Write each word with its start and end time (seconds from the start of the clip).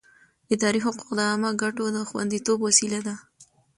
اداري 0.53 0.79
حقوق 0.85 1.09
د 1.15 1.19
عامه 1.29 1.51
ګټو 1.61 1.85
د 1.95 1.97
خوندیتوب 2.09 2.59
وسیله 2.67 2.99
ده. 3.07 3.15